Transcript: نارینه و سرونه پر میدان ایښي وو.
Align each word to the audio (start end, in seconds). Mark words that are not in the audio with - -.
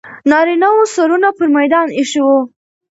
نارینه 0.29 0.69
و 0.75 0.81
سرونه 0.95 1.29
پر 1.37 1.47
میدان 1.55 1.87
ایښي 1.97 2.21
وو. 2.25 2.37